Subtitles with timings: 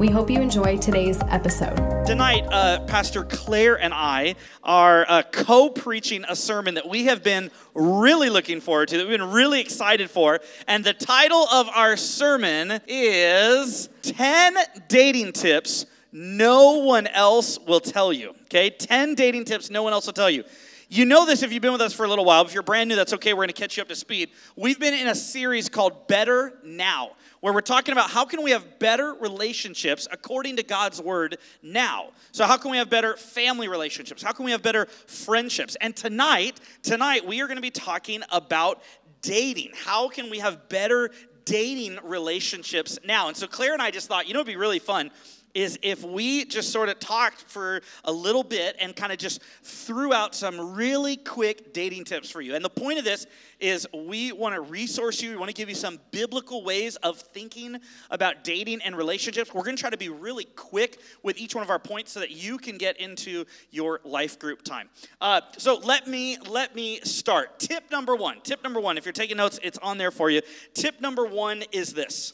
[0.00, 1.76] We hope you enjoy today's episode.
[2.06, 4.34] Tonight, uh, Pastor Claire and I
[4.64, 9.06] are uh, co preaching a sermon that we have been really looking forward to, that
[9.06, 10.40] we've been really excited for.
[10.66, 14.56] And the title of our sermon is 10
[14.88, 18.30] Dating Tips No One Else Will Tell You.
[18.44, 18.70] Okay?
[18.70, 20.44] 10 dating tips no one else will tell you.
[20.88, 22.42] You know this if you've been with us for a little while.
[22.42, 23.34] If you're brand new, that's okay.
[23.34, 24.30] We're going to catch you up to speed.
[24.56, 28.50] We've been in a series called Better Now where we're talking about how can we
[28.50, 32.10] have better relationships according to God's word now.
[32.32, 34.22] So how can we have better family relationships?
[34.22, 35.76] How can we have better friendships?
[35.80, 38.82] And tonight, tonight we are going to be talking about
[39.22, 39.72] dating.
[39.84, 41.10] How can we have better
[41.44, 43.28] dating relationships now?
[43.28, 45.10] And so Claire and I just thought, you know, it'd be really fun
[45.54, 49.42] is if we just sort of talked for a little bit and kind of just
[49.62, 52.54] threw out some really quick dating tips for you.
[52.54, 53.26] And the point of this
[53.58, 57.18] is we want to resource you, we want to give you some biblical ways of
[57.18, 57.78] thinking
[58.10, 59.52] about dating and relationships.
[59.52, 62.20] We're going to try to be really quick with each one of our points so
[62.20, 64.88] that you can get into your life group time.
[65.20, 67.58] Uh, so let me let me start.
[67.58, 68.40] Tip number one.
[68.42, 68.96] Tip number one.
[68.96, 70.40] If you're taking notes, it's on there for you.
[70.74, 72.32] Tip number one is this.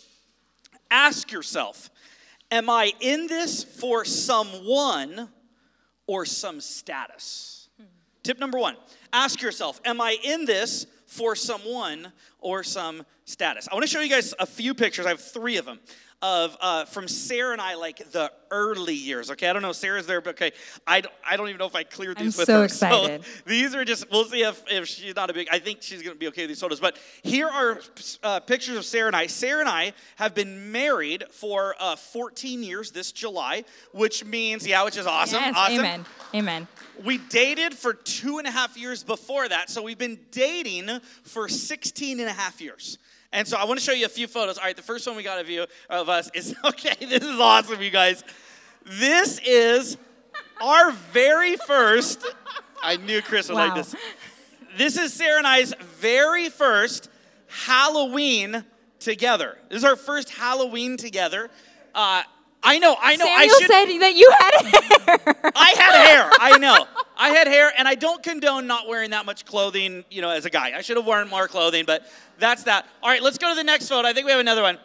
[0.90, 1.90] Ask yourself
[2.50, 5.28] Am I in this for someone
[6.06, 7.68] or some status?
[7.76, 7.86] Hmm.
[8.22, 8.76] Tip number one
[9.12, 13.68] ask yourself, Am I in this for someone or some status?
[13.70, 15.06] I want to show you guys a few pictures.
[15.06, 15.80] I have three of them
[16.22, 19.30] of uh, from Sarah and I, like the early years.
[19.30, 20.52] Okay, I don't know Sarah's there, but okay,
[20.86, 22.64] I don't, I don't even know if I cleared these I'm with so her.
[22.66, 23.24] Excited.
[23.24, 25.48] So these are just we'll see if, if she's not a big.
[25.50, 26.80] I think she's gonna be okay with these photos.
[26.80, 27.80] But here are
[28.22, 29.26] uh, pictures of Sarah and I.
[29.26, 34.84] Sarah and I have been married for uh, 14 years this July, which means yeah,
[34.84, 35.40] which is awesome.
[35.40, 35.78] Yes, awesome.
[35.78, 36.04] Amen.
[36.34, 36.68] Amen.
[37.04, 40.88] We dated for two and a half years before that, so we've been dating
[41.24, 42.98] for 16 and a half years.
[43.36, 44.56] And so I want to show you a few photos.
[44.56, 46.94] All right, the first one we got of you of us is okay.
[46.98, 48.24] This is awesome, you guys.
[48.86, 49.98] This is
[50.58, 52.24] our very first.
[52.82, 53.66] I knew Chris would wow.
[53.66, 53.94] like this.
[54.78, 57.10] This is Sarah and I's very first
[57.66, 58.64] Halloween
[59.00, 59.58] together.
[59.68, 61.50] This is our first Halloween together.
[61.94, 62.22] Uh,
[62.62, 63.26] I know, I know.
[63.26, 65.52] Samuel I should, said that you had hair.
[65.54, 66.30] I had hair.
[66.40, 66.86] I know.
[67.16, 70.44] I had hair, and I don't condone not wearing that much clothing, you know, as
[70.44, 70.72] a guy.
[70.76, 72.02] I should have worn more clothing, but
[72.38, 72.86] that's that.
[73.02, 74.06] All right, let's go to the next photo.
[74.06, 74.78] I think we have another one.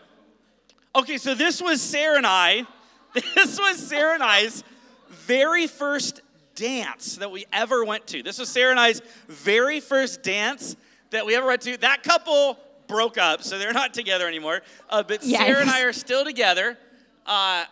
[0.96, 2.66] Okay, so this was Sarah and I.
[3.36, 4.64] This was Sarah and I's
[5.10, 6.22] very first
[6.56, 8.24] dance that we ever went to.
[8.24, 10.78] This was Sarah and I's very first dance
[11.10, 11.76] that we ever went to.
[11.78, 14.62] That couple broke up, so they're not together anymore.
[14.90, 15.46] Uh, but Yes.
[15.46, 16.78] Sarah and I are still together.
[17.26, 17.66] Uh,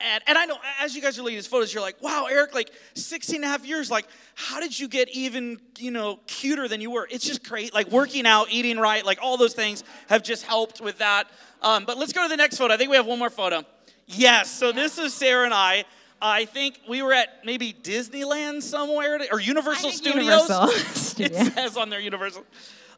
[0.00, 2.26] and, and I know as you guys are looking at these photos, you're like, wow,
[2.30, 6.20] Eric, like 16 and a half years, like, how did you get even, you know,
[6.28, 7.08] cuter than you were?
[7.10, 7.74] It's just great.
[7.74, 11.28] Like working out, eating right, like all those things have just helped with that.
[11.62, 12.74] Um, but let's go to the next photo.
[12.74, 13.64] I think we have one more photo.
[14.06, 15.84] Yes, so this is Sarah and I.
[16.20, 20.48] I think we were at maybe Disneyland somewhere, or Universal Studios.
[20.48, 22.44] Universal it says on there Universal.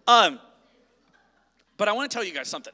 [0.06, 0.38] Um,
[1.76, 2.72] but I want to tell you guys something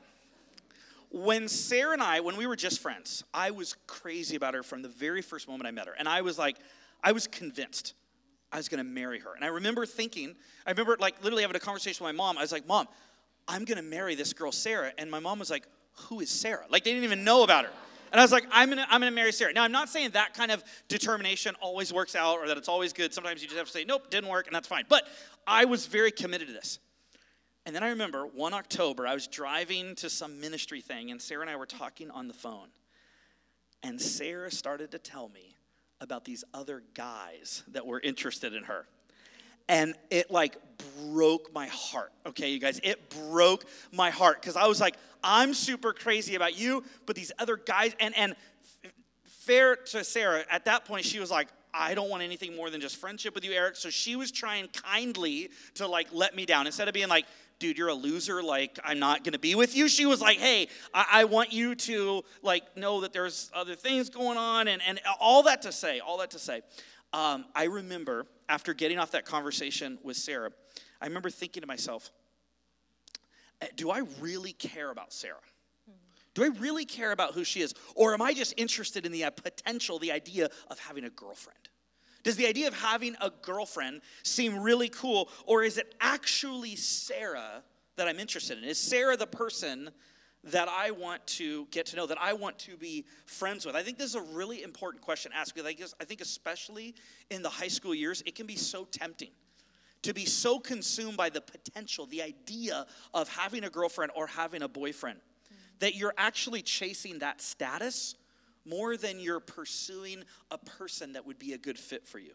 [1.16, 4.82] when Sarah and I, when we were just friends, I was crazy about her from
[4.82, 5.94] the very first moment I met her.
[5.98, 6.58] And I was like,
[7.02, 7.94] I was convinced
[8.52, 9.34] I was gonna marry her.
[9.34, 12.38] And I remember thinking, I remember like literally having a conversation with my mom.
[12.38, 12.86] I was like, Mom,
[13.48, 14.92] I'm gonna marry this girl, Sarah.
[14.98, 15.66] And my mom was like,
[16.08, 16.64] Who is Sarah?
[16.70, 17.70] Like they didn't even know about her.
[18.12, 19.52] And I was like, I'm gonna, I'm gonna marry Sarah.
[19.52, 22.92] Now, I'm not saying that kind of determination always works out or that it's always
[22.92, 23.12] good.
[23.12, 24.84] Sometimes you just have to say, nope, didn't work, and that's fine.
[24.88, 25.06] But
[25.46, 26.78] I was very committed to this.
[27.66, 31.40] And then I remember one October, I was driving to some ministry thing, and Sarah
[31.40, 32.68] and I were talking on the phone.
[33.82, 35.56] And Sarah started to tell me
[36.00, 38.86] about these other guys that were interested in her.
[39.68, 40.58] And it like
[41.00, 42.78] broke my heart, okay, you guys?
[42.84, 47.32] It broke my heart because I was like, I'm super crazy about you, but these
[47.36, 48.36] other guys, and, and
[49.24, 52.80] fair to Sarah, at that point, she was like, I don't want anything more than
[52.80, 53.76] just friendship with you, Eric.
[53.76, 56.66] So she was trying kindly to like let me down.
[56.66, 57.26] Instead of being like,
[57.58, 60.68] dude, you're a loser, like I'm not gonna be with you, she was like, hey,
[60.92, 65.00] I, I want you to like know that there's other things going on and, and
[65.20, 66.62] all that to say, all that to say.
[67.12, 70.50] Um, I remember after getting off that conversation with Sarah,
[71.00, 72.10] I remember thinking to myself,
[73.60, 75.40] "Eh, do I really care about Sarah?
[76.36, 77.72] Do I really care about who she is?
[77.94, 81.70] Or am I just interested in the uh, potential, the idea of having a girlfriend?
[82.22, 87.62] Does the idea of having a girlfriend seem really cool, or is it actually Sarah
[87.96, 88.64] that I'm interested in?
[88.64, 89.90] Is Sarah the person
[90.44, 93.74] that I want to get to know, that I want to be friends with?
[93.74, 96.20] I think this is a really important question to ask because I, guess, I think,
[96.20, 96.94] especially
[97.30, 99.30] in the high school years, it can be so tempting
[100.06, 104.62] to be so consumed by the potential, the idea of having a girlfriend or having
[104.62, 105.18] a boyfriend,
[105.80, 108.14] that you're actually chasing that status
[108.66, 112.32] more than you're pursuing a person that would be a good fit for you.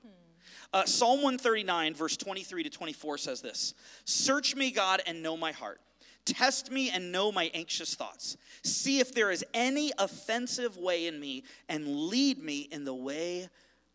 [0.73, 3.73] Uh, Psalm 139, verse 23 to 24 says this
[4.05, 5.81] Search me, God, and know my heart.
[6.23, 8.37] Test me and know my anxious thoughts.
[8.63, 13.49] See if there is any offensive way in me, and lead me in the way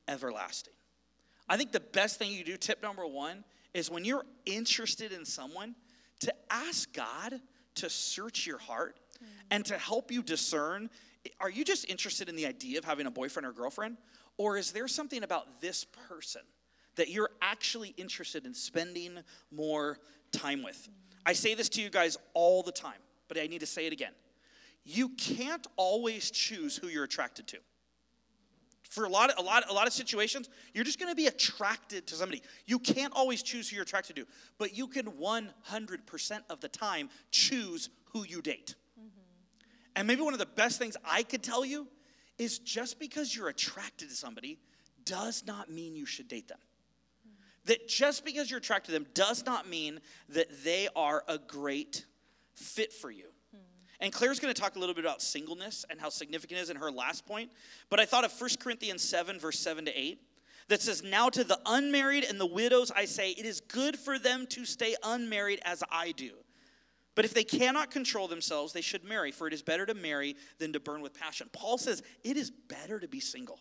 [0.08, 0.74] everlasting.
[1.48, 3.44] I think the best thing you do, tip number one,
[3.74, 5.76] is when you're interested in someone,
[6.20, 7.40] to ask God
[7.76, 8.98] to search your heart
[9.50, 10.90] and to help you discern
[11.40, 13.96] are you just interested in the idea of having a boyfriend or girlfriend?
[14.38, 16.43] Or is there something about this person
[16.96, 19.19] that you're actually interested in spending
[19.50, 19.99] more
[20.32, 20.88] time with?
[21.25, 23.93] I say this to you guys all the time, but I need to say it
[23.93, 24.12] again.
[24.84, 27.58] You can't always choose who you're attracted to.
[28.82, 31.26] For a lot of, a lot, a lot of situations, you're just going to be
[31.26, 32.43] attracted to somebody.
[32.67, 34.26] You can't always choose who you're attracted to,
[34.58, 38.76] but you can 100% of the time choose who you date.
[39.96, 41.88] And maybe one of the best things I could tell you
[42.38, 44.58] is just because you're attracted to somebody
[45.04, 46.58] does not mean you should date them.
[47.64, 52.04] That just because you're attracted to them does not mean that they are a great
[52.54, 53.25] fit for you.
[53.52, 53.60] Hmm.
[54.00, 56.70] And Claire's going to talk a little bit about singleness and how significant it is
[56.70, 57.50] in her last point.
[57.88, 60.20] But I thought of 1 Corinthians 7, verse 7 to 8,
[60.69, 64.19] that says, Now to the unmarried and the widows I say, it is good for
[64.19, 66.32] them to stay unmarried as I do.
[67.16, 70.36] But if they cannot control themselves, they should marry, for it is better to marry
[70.58, 71.48] than to burn with passion.
[71.52, 73.58] Paul says it is better to be single.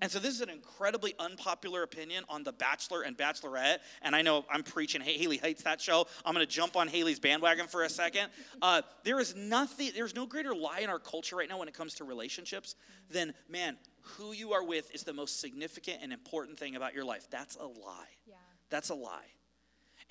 [0.00, 3.78] And so this is an incredibly unpopular opinion on The Bachelor and Bachelorette.
[4.00, 5.00] And I know I'm preaching.
[5.02, 6.06] Hey, Haley hates that show.
[6.24, 8.30] I'm going to jump on Haley's bandwagon for a second.
[8.62, 9.90] Uh, there is nothing.
[9.94, 12.74] There's no greater lie in our culture right now when it comes to relationships
[13.10, 17.04] than man, who you are with is the most significant and important thing about your
[17.04, 17.26] life.
[17.30, 18.16] That's a lie.
[18.26, 18.34] Yeah.
[18.70, 19.26] That's a lie.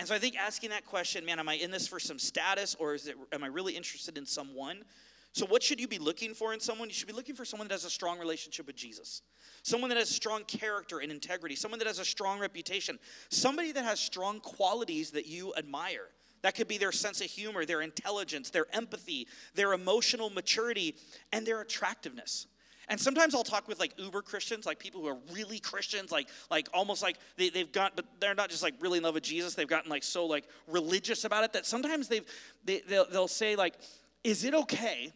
[0.02, 2.76] And so I think asking that question, man, am I in this for some status
[2.80, 4.84] or is it, am I really interested in someone?
[5.32, 6.88] So, what should you be looking for in someone?
[6.88, 9.22] You should be looking for someone that has a strong relationship with Jesus,
[9.62, 12.98] someone that has strong character and integrity, someone that has a strong reputation,
[13.30, 16.08] somebody that has strong qualities that you admire.
[16.42, 20.96] That could be their sense of humor, their intelligence, their empathy, their emotional maturity,
[21.32, 22.48] and their attractiveness.
[22.88, 26.28] And sometimes I'll talk with like uber Christians, like people who are really Christians, like
[26.50, 29.24] like almost like they, they've got, but they're not just like really in love with
[29.24, 29.56] Jesus.
[29.56, 32.26] They've gotten like so like religious about it that sometimes they've
[32.66, 33.76] they, they'll, they'll say like,
[34.24, 35.14] is it okay?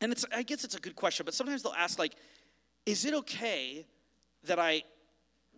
[0.00, 2.14] And it's I guess it's a good question, but sometimes they'll ask like,
[2.86, 3.86] is it okay
[4.44, 4.82] that I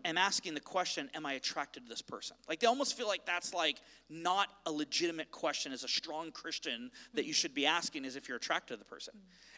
[0.06, 2.36] am asking the question, Am I attracted to this person?
[2.48, 6.90] Like they almost feel like that's like not a legitimate question as a strong Christian
[7.14, 9.14] that you should be asking is if you're attracted to the person.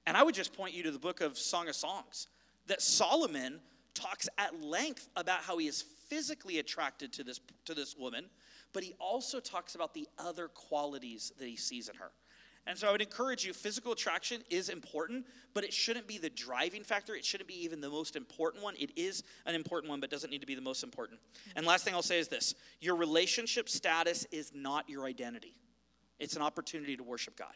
[0.06, 2.28] And I would just point you to the book of Song of Songs
[2.66, 3.60] that Solomon
[3.94, 8.26] talks at length about how he is physically attracted to this, to this woman,
[8.72, 12.10] but he also talks about the other qualities that he sees in her.
[12.68, 15.24] And so I would encourage you physical attraction is important,
[15.54, 17.14] but it shouldn't be the driving factor.
[17.14, 18.74] It shouldn't be even the most important one.
[18.78, 21.18] It is an important one, but doesn't need to be the most important.
[21.56, 25.56] And last thing I'll say is this your relationship status is not your identity,
[26.18, 27.54] it's an opportunity to worship God.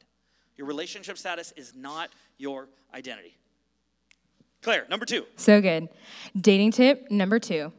[0.56, 3.36] Your relationship status is not your identity.
[4.62, 5.26] Claire, number two.
[5.36, 5.88] So good.
[6.40, 7.70] Dating tip number two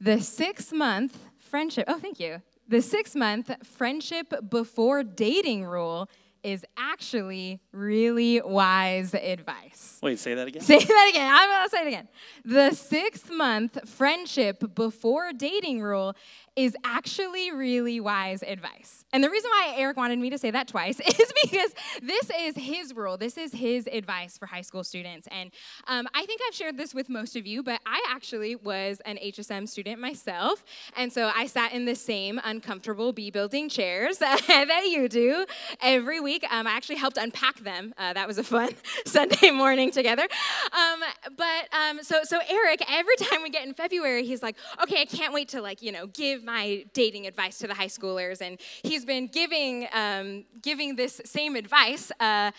[0.00, 1.84] the six month friendship.
[1.88, 2.40] Oh, thank you.
[2.68, 6.08] The six month friendship before dating rule
[6.42, 9.98] is actually really wise advice.
[10.02, 10.62] Wait, say that again.
[10.62, 11.32] Say that again.
[11.32, 12.08] I'm going to say it again.
[12.44, 16.14] The six month friendship before dating rule
[16.56, 19.04] is actually really wise advice.
[19.12, 22.56] And the reason why Eric wanted me to say that twice is because this is
[22.56, 23.16] his rule.
[23.16, 25.28] This is his advice for high school students.
[25.30, 25.50] And
[25.86, 29.16] um, I think I've shared this with most of you, but I actually was an
[29.16, 30.64] HSM student myself.
[30.96, 35.46] And so I sat in the same uncomfortable B building chairs that you do
[35.80, 36.44] every week.
[36.50, 37.94] Um, I actually helped unpack them.
[37.96, 38.70] Uh, that was a fun
[39.06, 40.26] Sunday morning together.
[40.72, 41.00] Um,
[41.36, 45.04] but um, so, so Eric, every time we get in February, he's like, okay, I
[45.04, 48.40] can't wait to like, you know, give give my dating advice to the high schoolers,
[48.40, 52.10] and he's been giving um, giving this same advice.
[52.18, 52.50] Uh,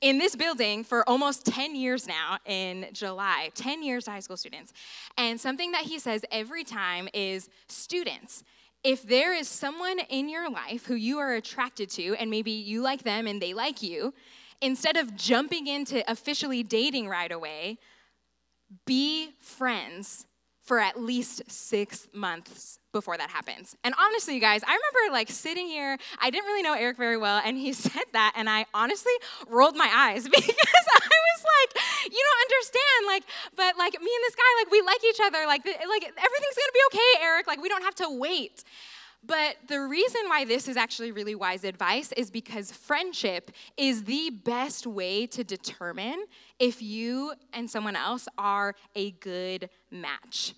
[0.00, 4.38] in this building for almost 10 years now in July, 10 years to high school
[4.38, 4.72] students.
[5.18, 8.42] And something that he says every time is students,
[8.82, 12.80] if there is someone in your life who you are attracted to, and maybe you
[12.80, 14.14] like them and they like you,
[14.62, 17.76] instead of jumping into officially dating right away,
[18.86, 20.24] be friends
[20.70, 23.74] for at least six months before that happens.
[23.82, 27.16] And honestly, you guys, I remember like sitting here, I didn't really know Eric very
[27.16, 29.10] well, and he said that, and I honestly
[29.48, 33.24] rolled my eyes because I was like, you don't understand, like,
[33.56, 36.72] but like me and this guy, like, we like each other, like, like everything's gonna
[36.72, 38.62] be okay, Eric, like, we don't have to wait.
[39.26, 44.30] But the reason why this is actually really wise advice is because friendship is the
[44.30, 46.24] best way to determine
[46.60, 50.54] if you and someone else are a good match.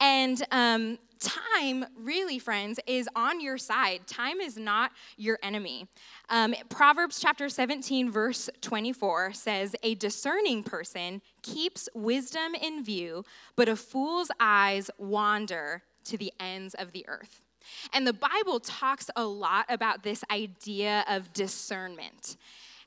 [0.00, 4.06] And um, time, really, friends, is on your side.
[4.06, 5.86] Time is not your enemy.
[6.30, 13.24] Um, Proverbs chapter 17, verse 24 says, A discerning person keeps wisdom in view,
[13.54, 17.40] but a fool's eyes wander to the ends of the earth.
[17.92, 22.36] And the Bible talks a lot about this idea of discernment.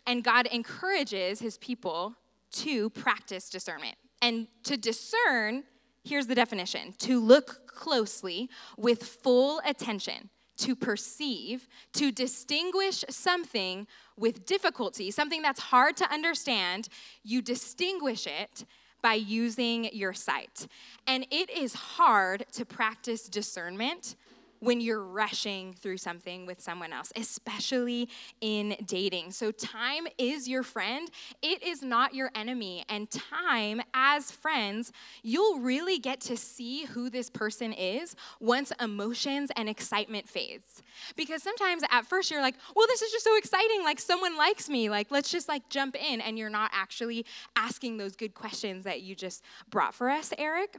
[0.06, 2.16] And God encourages his people
[2.52, 3.96] to practice discernment.
[4.22, 5.64] And to discern,
[6.04, 13.86] here's the definition to look closely with full attention, to perceive, to distinguish something
[14.18, 16.90] with difficulty, something that's hard to understand,
[17.24, 18.66] you distinguish it
[19.04, 20.68] by using your sight.
[21.06, 24.16] And it is hard to practice discernment
[24.60, 28.10] when you're rushing through something with someone else, especially
[28.42, 29.32] in dating.
[29.32, 31.10] So, time is your friend,
[31.42, 32.86] it is not your enemy.
[32.90, 34.92] And time, as friends,
[35.24, 40.82] you'll really get to see who this person is once emotions and excitement fades.
[41.16, 43.84] Because sometimes at first you're like, well, this is just so exciting.
[43.84, 44.90] Like, someone likes me.
[44.90, 46.22] Like, let's just like jump in.
[46.22, 50.78] And you're not actually asking those good questions that you just brought for us, Eric.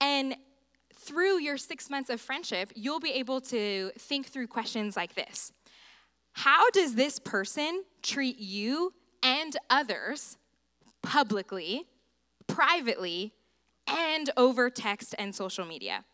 [0.00, 0.36] And
[1.08, 5.52] through your six months of friendship, you'll be able to think through questions like this
[6.32, 10.36] How does this person treat you and others
[11.02, 11.86] publicly,
[12.46, 13.32] privately,
[13.86, 16.04] and over text and social media?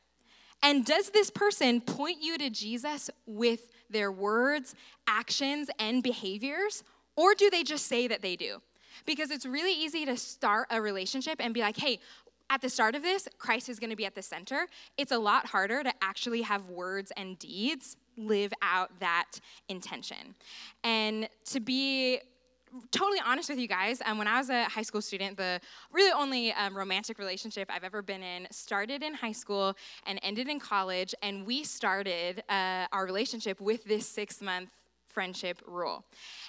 [0.62, 4.74] And does this person point you to Jesus with their words,
[5.08, 6.84] actions, and behaviors?
[7.16, 8.62] Or do they just say that they do?
[9.04, 11.98] Because it's really easy to start a relationship and be like, hey,
[12.50, 14.66] at the start of this, Christ is going to be at the center.
[14.96, 20.34] It's a lot harder to actually have words and deeds live out that intention.
[20.82, 22.20] And to be
[22.90, 25.60] totally honest with you guys, um, when I was a high school student, the
[25.92, 30.48] really only um, romantic relationship I've ever been in started in high school and ended
[30.48, 31.14] in college.
[31.22, 34.70] And we started uh, our relationship with this six month
[35.08, 36.04] friendship rule.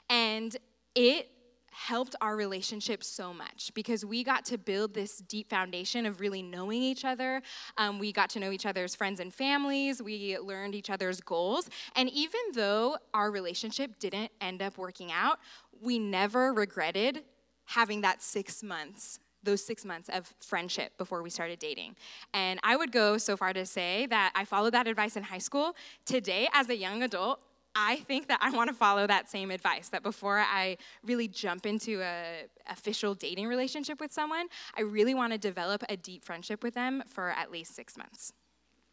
[0.10, 0.56] And
[0.96, 1.30] it
[1.76, 6.42] helped our relationship so much because we got to build this deep foundation of really
[6.42, 7.42] knowing each other.
[7.78, 10.02] Um, we got to know each other's friends and families.
[10.02, 11.70] We learned each other's goals.
[11.98, 15.40] And even though our relationship didn't end up working out,
[15.82, 17.24] we never regretted
[17.66, 21.96] having that six months those six months of friendship before we started dating.
[22.34, 25.38] And I would go so far to say that I followed that advice in high
[25.38, 25.76] school.
[26.04, 27.40] Today, as a young adult,
[27.76, 31.66] I think that I want to follow that same advice that before I really jump
[31.66, 36.64] into a official dating relationship with someone, I really want to develop a deep friendship
[36.64, 38.32] with them for at least 6 months.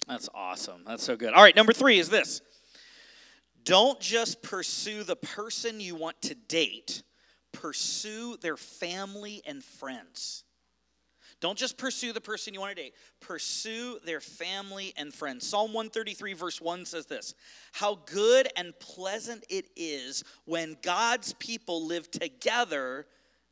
[0.09, 0.83] That's awesome.
[0.85, 1.33] That's so good.
[1.33, 2.41] All right, number 3 is this.
[3.63, 7.05] Don't just pursue the person you want to date.
[7.53, 10.43] Pursue their family and friends.
[11.43, 15.45] Don't just pursue the person you want to date, pursue their family and friends.
[15.45, 17.35] Psalm 133, verse 1 says this
[17.73, 23.07] How good and pleasant it is when God's people live together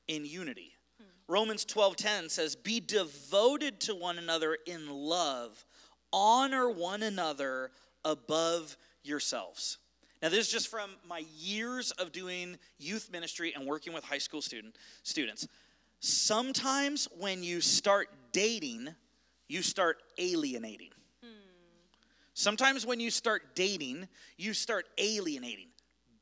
[0.06, 0.72] in unity.
[0.98, 1.32] Hmm.
[1.32, 5.64] Romans 12:10 says, Be devoted to one another in love,
[6.12, 7.72] honor one another
[8.04, 9.78] above yourselves.
[10.22, 14.18] Now, this is just from my years of doing youth ministry and working with high
[14.18, 15.48] school student, students.
[16.00, 18.88] Sometimes when you start dating,
[19.48, 20.90] you start alienating.
[21.22, 21.28] Hmm.
[22.32, 25.68] Sometimes when you start dating, you start alienating.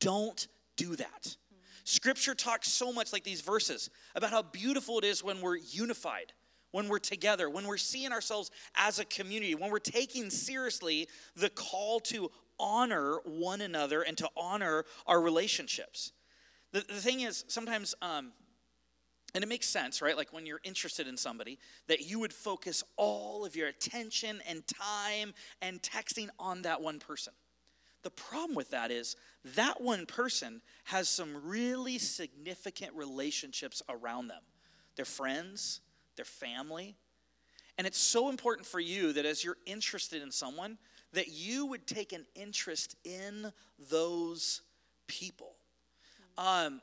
[0.01, 1.35] Don't do that.
[1.49, 1.57] Hmm.
[1.85, 6.33] Scripture talks so much like these verses about how beautiful it is when we're unified,
[6.71, 11.07] when we're together, when we're seeing ourselves as a community, when we're taking seriously
[11.37, 16.11] the call to honor one another and to honor our relationships.
[16.73, 18.33] The, the thing is, sometimes um,
[19.33, 20.17] and it makes sense, right?
[20.17, 24.63] Like when you're interested in somebody, that you would focus all of your attention and
[24.67, 27.33] time and texting on that one person.
[28.01, 29.15] The problem with that is
[29.55, 34.41] that one person has some really significant relationships around them
[34.95, 35.79] their friends,
[36.17, 36.95] their family.
[37.77, 40.77] And it's so important for you that as you're interested in someone,
[41.13, 43.53] that you would take an interest in
[43.89, 44.61] those
[45.07, 45.55] people.
[46.37, 46.81] Um,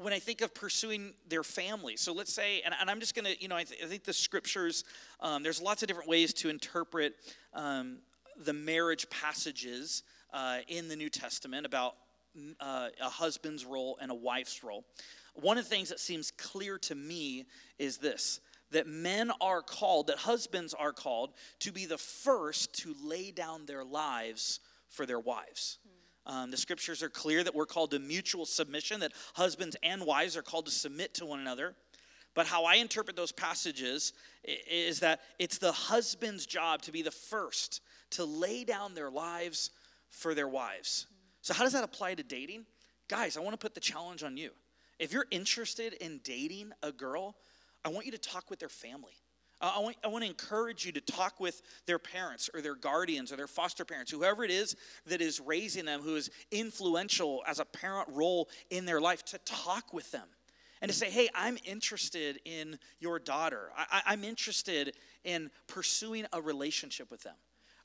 [0.00, 3.34] when I think of pursuing their family, so let's say, and, and I'm just gonna,
[3.40, 4.84] you know, I, th- I think the scriptures,
[5.20, 7.14] um, there's lots of different ways to interpret
[7.52, 7.98] um,
[8.44, 11.94] the marriage passages uh, in the New Testament about
[12.60, 14.84] uh, a husband's role and a wife's role.
[15.34, 17.46] One of the things that seems clear to me
[17.78, 18.40] is this
[18.70, 23.64] that men are called, that husbands are called to be the first to lay down
[23.64, 25.78] their lives for their wives.
[26.28, 30.36] Um, the scriptures are clear that we're called to mutual submission, that husbands and wives
[30.36, 31.74] are called to submit to one another.
[32.34, 34.12] But how I interpret those passages
[34.44, 37.80] is that it's the husband's job to be the first
[38.10, 39.70] to lay down their lives
[40.10, 41.06] for their wives.
[41.40, 42.66] So, how does that apply to dating?
[43.08, 44.50] Guys, I want to put the challenge on you.
[44.98, 47.36] If you're interested in dating a girl,
[47.84, 49.14] I want you to talk with their family.
[49.60, 52.76] Uh, I, want, I want to encourage you to talk with their parents or their
[52.76, 57.42] guardians or their foster parents, whoever it is that is raising them, who is influential
[57.46, 60.28] as a parent role in their life, to talk with them
[60.80, 63.70] and to say, hey, I'm interested in your daughter.
[63.76, 67.34] I, I'm interested in pursuing a relationship with them.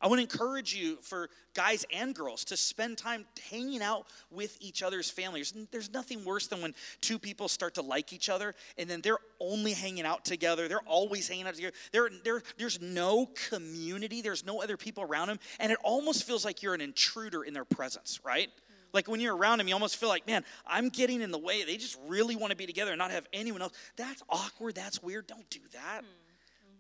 [0.04, 4.58] I want to encourage you for guys and girls to spend time hanging out with
[4.60, 5.54] each other's families.
[5.72, 9.20] There's nothing worse than when two people start to like each other and then they're
[9.40, 10.68] only hanging out together.
[10.68, 11.74] They're always hanging out together.
[11.94, 16.44] There, there, there's no community, there's no other people around them, and it almost feels
[16.44, 18.50] like you're an intruder in their presence, right?
[18.92, 21.64] Like when you're around them, you almost feel like, man, I'm getting in the way.
[21.64, 23.74] They just really want to be together and not have anyone else.
[23.96, 24.76] That's awkward.
[24.76, 25.28] That's weird.
[25.28, 26.02] Don't do that.
[26.02, 26.10] Mm-hmm.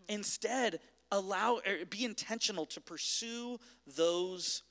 [0.10, 0.80] Instead,
[1.13, 3.60] allow er, be intentional to pursue
[3.96, 4.63] those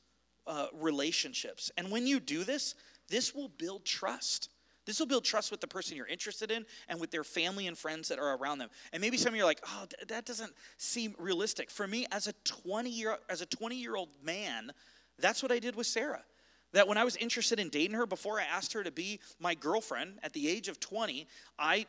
[0.47, 1.71] uh, relationships.
[1.77, 2.75] And when you do this
[3.09, 4.49] this will build trust.
[4.87, 7.77] This will build trust with the person you're interested in and with their family and
[7.77, 8.71] friends that are around them.
[8.93, 11.71] And maybe some of you are like oh th- that doesn't seem realistic.
[11.71, 14.73] For me as a 20 year as a 20 year old man
[15.19, 16.25] that's what i did with sarah.
[16.73, 19.55] That when i was interested in dating her before i asked her to be my
[19.55, 21.87] girlfriend at the age of 20 i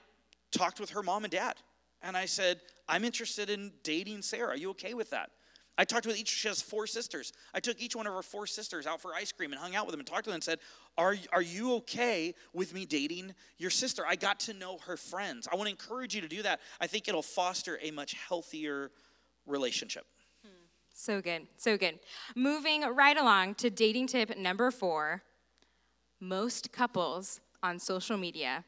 [0.52, 1.56] talked with her mom and dad
[2.04, 4.50] and I said, I'm interested in dating Sarah.
[4.50, 5.32] Are you okay with that?
[5.76, 7.34] I talked with each, she has four sisters.
[7.54, 9.88] I took each one of her four sisters out for ice cream and hung out
[9.88, 10.60] with them and talked to them and said,
[10.98, 14.04] Are, are you okay with me dating your sister?
[14.08, 15.48] I got to know her friends.
[15.52, 16.60] I want to encourage you to do that.
[16.80, 18.92] I think it'll foster a much healthier
[19.48, 20.06] relationship.
[20.44, 20.50] Hmm.
[20.94, 22.00] So good, so good.
[22.36, 25.24] Moving right along to dating tip number four
[26.20, 28.64] most couples on social media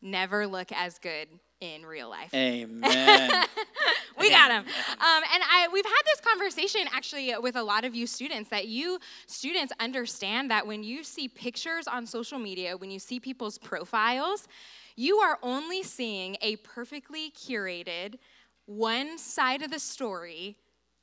[0.00, 1.28] never look as good
[1.60, 2.32] in real life.
[2.32, 3.44] Amen.
[4.18, 4.64] we got him.
[4.64, 8.66] Um, and I, we've had this conversation actually with a lot of you students that
[8.66, 13.58] you students understand that when you see pictures on social media, when you see people's
[13.58, 14.48] profiles,
[14.96, 18.16] you are only seeing a perfectly curated,
[18.64, 20.56] one side of the story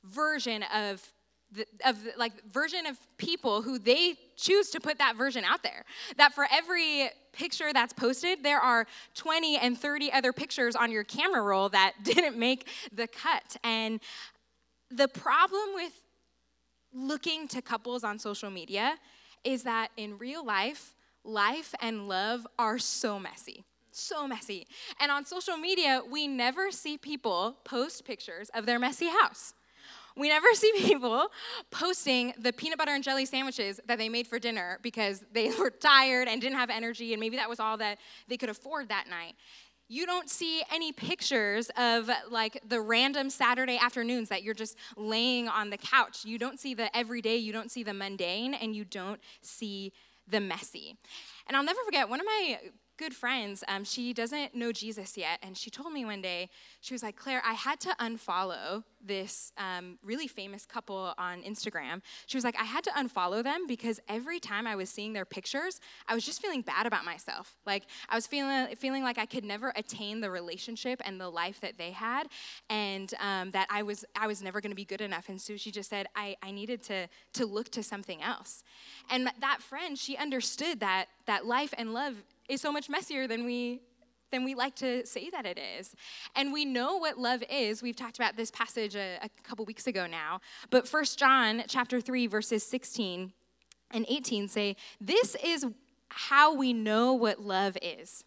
[0.04, 1.12] version of
[1.52, 5.84] the, of like version of people who they choose to put that version out there.
[6.16, 11.04] That for every picture that's posted, there are 20 and 30 other pictures on your
[11.04, 13.56] camera roll that didn't make the cut.
[13.62, 14.00] And
[14.90, 15.92] the problem with
[16.94, 18.94] looking to couples on social media
[19.44, 23.64] is that in real life, life and love are so messy.
[23.92, 24.66] So messy.
[25.00, 29.54] And on social media, we never see people post pictures of their messy house.
[30.18, 31.28] We never see people
[31.70, 35.70] posting the peanut butter and jelly sandwiches that they made for dinner because they were
[35.70, 39.08] tired and didn't have energy, and maybe that was all that they could afford that
[39.08, 39.34] night.
[39.90, 45.48] You don't see any pictures of like the random Saturday afternoons that you're just laying
[45.48, 46.26] on the couch.
[46.26, 49.92] You don't see the everyday, you don't see the mundane, and you don't see
[50.26, 50.96] the messy.
[51.46, 52.58] And I'll never forget one of my
[52.98, 55.38] good friends, um, she doesn't know Jesus yet.
[55.42, 59.52] And she told me one day, she was like, Claire, I had to unfollow this
[59.56, 62.02] um, really famous couple on Instagram.
[62.26, 65.24] She was like, I had to unfollow them because every time I was seeing their
[65.24, 67.56] pictures, I was just feeling bad about myself.
[67.64, 71.60] Like I was feeling, feeling like I could never attain the relationship and the life
[71.60, 72.26] that they had.
[72.68, 75.28] And um, that I was, I was never going to be good enough.
[75.28, 78.64] And so she just said, I, I needed to, to look to something else.
[79.08, 82.14] And that friend, she understood that, that life and love
[82.48, 83.82] is so much messier than we
[84.30, 85.94] than we like to say that it is.
[86.36, 87.82] And we know what love is.
[87.82, 90.40] We've talked about this passage a, a couple weeks ago now.
[90.68, 93.32] But First John chapter 3 verses 16
[93.90, 95.64] and 18 say, "This is
[96.10, 98.24] how we know what love is."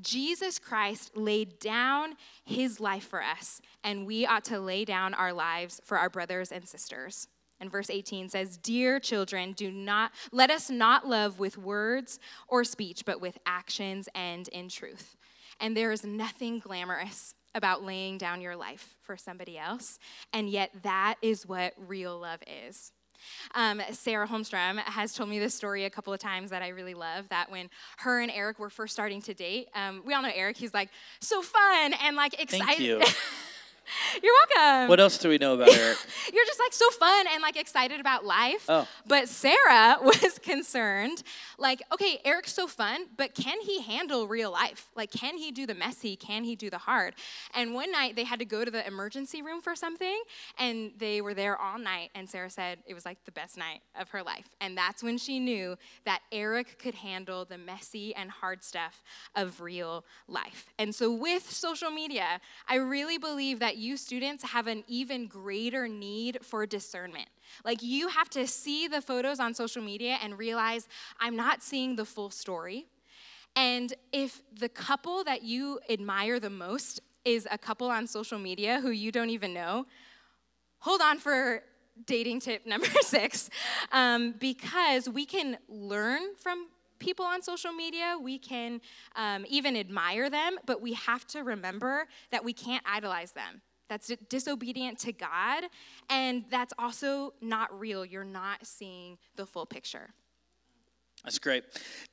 [0.00, 5.32] Jesus Christ laid down his life for us, and we ought to lay down our
[5.32, 7.28] lives for our brothers and sisters.
[7.62, 12.64] And verse 18 says, Dear children, do not let us not love with words or
[12.64, 15.16] speech, but with actions and in truth.
[15.60, 20.00] And there is nothing glamorous about laying down your life for somebody else.
[20.32, 22.90] And yet, that is what real love is.
[23.54, 26.94] Um, Sarah Holmstrom has told me this story a couple of times that I really
[26.94, 27.28] love.
[27.28, 30.56] That when her and Eric were first starting to date, um, we all know Eric.
[30.56, 30.88] He's like
[31.20, 33.04] so fun and like excited.
[34.22, 34.88] You're welcome.
[34.88, 35.98] What else do we know about Eric?
[36.32, 38.66] You're just like so fun and like excited about life.
[38.68, 38.86] Oh.
[39.06, 41.22] But Sarah was concerned,
[41.58, 44.88] like, okay, Eric's so fun, but can he handle real life?
[44.96, 46.16] Like, can he do the messy?
[46.16, 47.14] Can he do the hard?
[47.54, 50.22] And one night they had to go to the emergency room for something,
[50.58, 52.10] and they were there all night.
[52.14, 54.48] And Sarah said it was like the best night of her life.
[54.60, 59.02] And that's when she knew that Eric could handle the messy and hard stuff
[59.34, 60.66] of real life.
[60.78, 65.88] And so with social media, I really believe that you students have an even greater
[65.88, 67.28] need for discernment.
[67.64, 70.88] Like you have to see the photos on social media and realize
[71.20, 72.86] I'm not seeing the full story.
[73.54, 78.80] And if the couple that you admire the most is a couple on social media
[78.80, 79.86] who you don't even know,
[80.78, 81.62] hold on for
[82.06, 83.50] dating tip number six
[83.92, 86.66] um, because we can learn from
[87.02, 88.80] people on social media, we can
[89.16, 93.60] um, even admire them, but we have to remember that we can't idolize them.
[93.88, 95.64] That's disobedient to God,
[96.08, 98.06] and that's also not real.
[98.06, 100.10] You're not seeing the full picture.
[101.24, 101.64] That's great.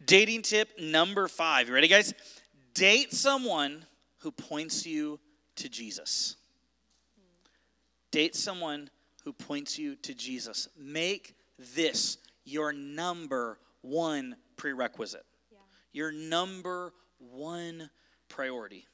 [0.04, 1.68] Dating tip number five.
[1.68, 2.14] You ready, guys?
[2.74, 3.86] Date someone
[4.18, 5.20] who points you
[5.56, 6.36] to Jesus.
[8.12, 8.90] Date someone
[9.24, 10.68] who points you to Jesus.
[10.78, 11.36] Make
[11.76, 15.58] this your number one prerequisite, yeah.
[15.92, 17.90] your number one
[18.28, 18.86] priority.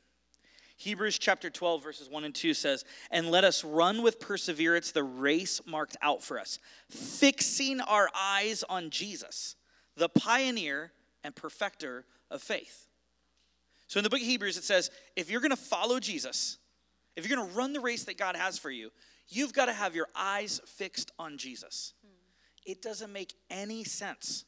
[0.77, 5.03] Hebrews chapter 12, verses 1 and 2 says, And let us run with perseverance the
[5.03, 9.55] race marked out for us, fixing our eyes on Jesus,
[9.95, 10.91] the pioneer
[11.23, 12.87] and perfecter of faith.
[13.87, 16.57] So in the book of Hebrews, it says, if you're going to follow Jesus,
[17.15, 18.91] if you're going to run the race that God has for you,
[19.29, 21.93] you've got to have your eyes fixed on Jesus.
[22.03, 22.11] Hmm.
[22.71, 24.45] It doesn't make any sense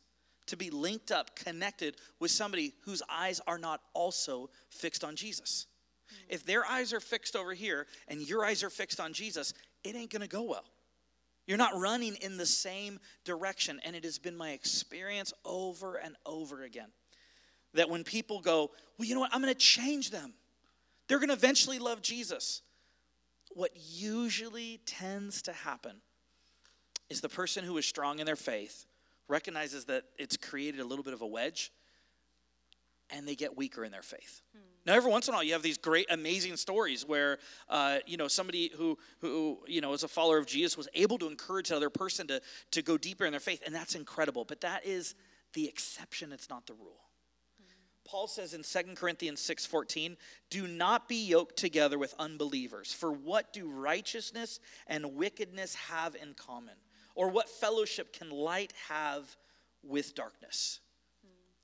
[0.48, 5.68] to be linked up, connected with somebody whose eyes are not also fixed on Jesus.
[6.10, 6.16] Hmm.
[6.30, 9.96] If their eyes are fixed over here and your eyes are fixed on Jesus, it
[9.96, 10.66] ain't gonna go well.
[11.46, 13.80] You're not running in the same direction.
[13.86, 16.90] And it has been my experience over and over again
[17.74, 20.34] that when people go, well, you know what, I'm gonna change them,
[21.08, 22.62] they're gonna eventually love Jesus.
[23.54, 26.02] What usually tends to happen
[27.10, 28.86] is the person who is strong in their faith
[29.28, 31.72] recognizes that it's created a little bit of a wedge
[33.10, 34.42] and they get weaker in their faith.
[34.54, 34.60] Hmm.
[34.86, 38.18] Now, every once in a while, you have these great, amazing stories where, uh, you
[38.18, 41.70] know, somebody who, who, you know, is a follower of Jesus was able to encourage
[41.72, 44.46] another person to, to go deeper in their faith, and that's incredible.
[44.46, 45.16] But that is
[45.54, 47.02] the exception, it's not the rule.
[47.60, 47.66] Hmm.
[48.06, 50.18] Paul says in 2 Corinthians 6:14,
[50.50, 56.34] "Do not be yoked together with unbelievers, for what do righteousness and wickedness have in
[56.34, 56.76] common?
[57.18, 59.36] Or what fellowship can light have
[59.84, 60.80] with darkness?"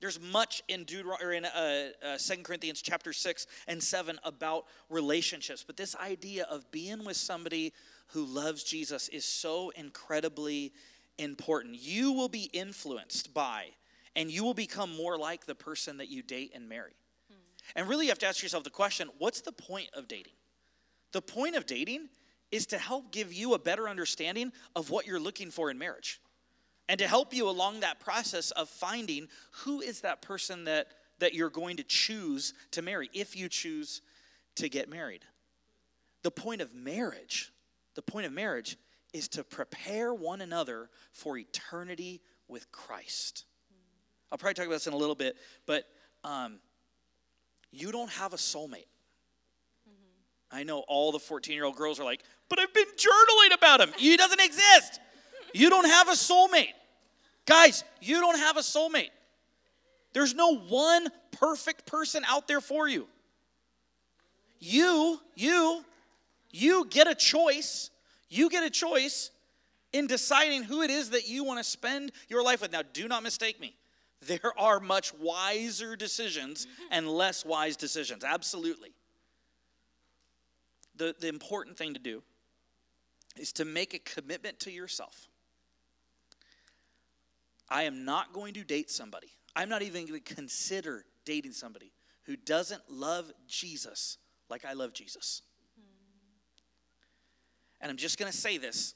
[0.00, 4.66] There's much in Deuteron- or in uh, uh, 2 Corinthians chapter 6 and 7 about
[4.90, 5.64] relationships.
[5.66, 7.72] But this idea of being with somebody
[8.08, 10.74] who loves Jesus is so incredibly
[11.16, 11.76] important.
[11.76, 13.68] You will be influenced by
[14.14, 16.96] and you will become more like the person that you date and marry.
[17.30, 17.36] Hmm.
[17.74, 20.34] And really, you have to ask yourself the question what's the point of dating?
[21.12, 22.08] The point of dating
[22.54, 26.20] is to help give you a better understanding of what you're looking for in marriage
[26.88, 29.26] and to help you along that process of finding
[29.64, 30.86] who is that person that,
[31.18, 34.02] that you're going to choose to marry if you choose
[34.54, 35.22] to get married.
[36.22, 37.52] The point of marriage,
[37.96, 38.76] the point of marriage
[39.12, 43.46] is to prepare one another for eternity with Christ.
[44.30, 45.36] I'll probably talk about this in a little bit,
[45.66, 45.86] but
[46.22, 46.60] um,
[47.72, 48.86] you don't have a soulmate.
[50.54, 53.80] I know all the 14 year old girls are like, but I've been journaling about
[53.80, 53.90] him.
[53.96, 55.00] He doesn't exist.
[55.52, 56.72] You don't have a soulmate.
[57.46, 59.10] Guys, you don't have a soulmate.
[60.12, 63.06] There's no one perfect person out there for you.
[64.60, 65.84] You, you,
[66.50, 67.90] you get a choice.
[68.28, 69.30] You get a choice
[69.92, 72.72] in deciding who it is that you want to spend your life with.
[72.72, 73.76] Now, do not mistake me.
[74.26, 78.24] There are much wiser decisions and less wise decisions.
[78.24, 78.92] Absolutely.
[80.96, 82.22] The, the important thing to do
[83.38, 85.28] is to make a commitment to yourself
[87.68, 89.28] I am not going to date somebody.
[89.56, 91.92] I'm not even going to consider dating somebody
[92.24, 94.18] who doesn't love Jesus
[94.48, 95.42] like I love Jesus.
[97.80, 98.94] And I'm just going to say this.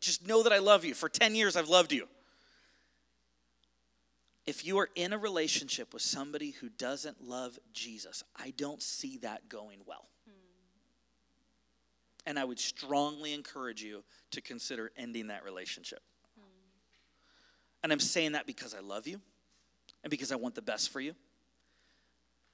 [0.00, 0.94] Just know that I love you.
[0.94, 2.06] For 10 years, I've loved you.
[4.46, 9.18] If you are in a relationship with somebody who doesn't love Jesus, I don't see
[9.18, 10.06] that going well.
[12.26, 16.00] And I would strongly encourage you to consider ending that relationship.
[17.82, 19.20] And I'm saying that because I love you
[20.02, 21.14] and because I want the best for you.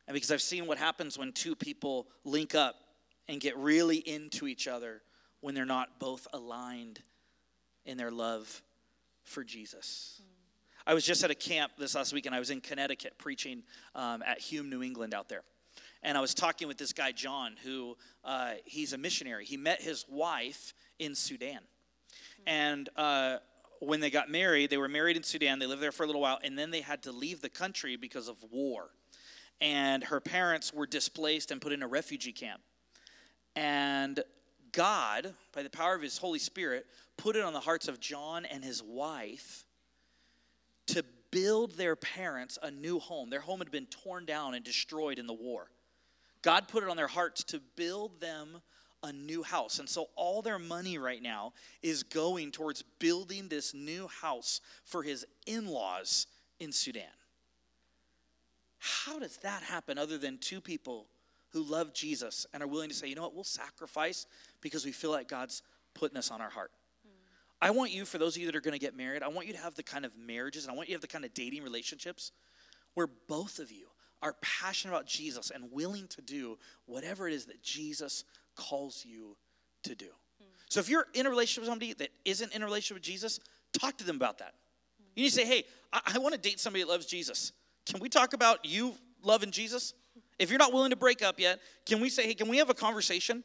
[0.07, 2.75] And because I've seen what happens when two people link up
[3.29, 5.01] and get really into each other
[5.41, 7.01] when they're not both aligned
[7.87, 8.63] in their love
[9.25, 10.21] for Jesus.
[10.23, 10.27] Mm.
[10.87, 13.63] I was just at a camp this last week and I was in Connecticut preaching
[13.95, 15.43] um, at Hume, New England, out there.
[16.03, 19.45] And I was talking with this guy, John, who uh, he's a missionary.
[19.45, 21.61] He met his wife in Sudan.
[22.47, 23.39] And uh,
[23.81, 25.59] when they got married, they were married in Sudan.
[25.59, 27.97] They lived there for a little while, and then they had to leave the country
[27.97, 28.91] because of war.
[29.61, 32.61] And her parents were displaced and put in a refugee camp.
[33.55, 34.23] And
[34.73, 36.87] God, by the power of his Holy Spirit,
[37.17, 39.67] put it on the hearts of John and his wife
[40.87, 43.31] to build their parents a new home.
[43.31, 45.71] Their home had been torn down and destroyed in the war.
[46.43, 48.61] God put it on their hearts to build them
[49.03, 49.79] a new house.
[49.79, 51.53] And so all their money right now
[51.83, 56.27] is going towards building this new house for his in laws
[56.61, 57.03] in Sudan.
[58.79, 61.07] How does that happen other than two people
[61.51, 64.27] who love Jesus and are willing to say, you know what, we'll sacrifice
[64.61, 65.63] because we feel like God's
[65.95, 66.73] putting this on our heart?
[67.05, 67.11] Hmm.
[67.61, 69.47] I want you, for those of you that are going to get married, I want
[69.47, 71.25] you to have the kind of marriages and I want you to have the kind
[71.25, 72.33] of dating relationships
[72.95, 73.87] where both of you
[74.23, 78.25] are passionate about Jesus and willing to do whatever it is that Jesus
[78.57, 79.37] calls you
[79.83, 80.07] to do.
[80.07, 80.47] Mm.
[80.69, 83.41] So if you're in a relationship with somebody that isn't in a relationship with Jesus,
[83.73, 84.55] talk to them about that.
[84.55, 85.07] Mm.
[85.17, 87.53] You need to say, hey, I, I want to date somebody that loves Jesus.
[87.87, 89.95] Can we talk about you loving Jesus?
[90.39, 92.71] If you're not willing to break up yet, can we say, hey, can we have
[92.71, 93.45] a conversation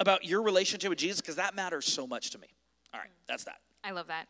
[0.00, 1.20] about your relationship with Jesus?
[1.20, 2.48] Because that matters so much to me.
[2.94, 3.58] All right, that's that.
[3.84, 4.26] I love that.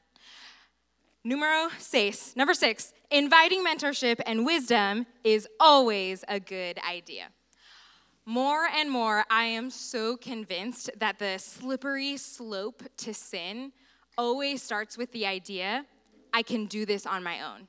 [1.24, 7.28] Numero seis, number six, inviting mentorship and wisdom is always a good idea.
[8.24, 13.72] More and more, I am so convinced that the slippery slope to sin
[14.16, 15.86] always starts with the idea
[16.32, 17.68] I can do this on my own.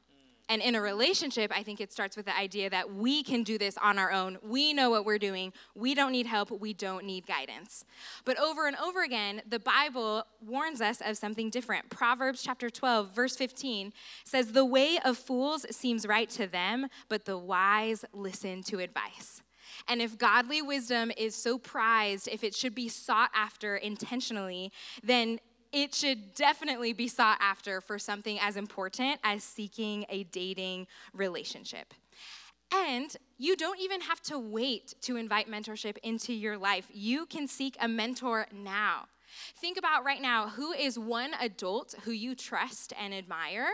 [0.49, 3.59] And in a relationship, I think it starts with the idea that we can do
[3.59, 4.39] this on our own.
[4.41, 5.53] We know what we're doing.
[5.75, 6.49] We don't need help.
[6.49, 7.85] We don't need guidance.
[8.25, 11.91] But over and over again, the Bible warns us of something different.
[11.91, 13.93] Proverbs chapter 12, verse 15
[14.25, 19.43] says, The way of fools seems right to them, but the wise listen to advice.
[19.87, 24.71] And if godly wisdom is so prized, if it should be sought after intentionally,
[25.03, 25.39] then
[25.71, 31.93] it should definitely be sought after for something as important as seeking a dating relationship.
[32.73, 36.87] And you don't even have to wait to invite mentorship into your life.
[36.93, 39.05] You can seek a mentor now.
[39.57, 43.67] Think about right now who is one adult who you trust and admire,